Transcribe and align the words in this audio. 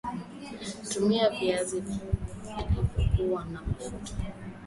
Tumia 0.89 1.29
viazi 1.29 1.81
visivyokua 1.81 3.45
na 3.45 3.61
mafuta 3.61 4.13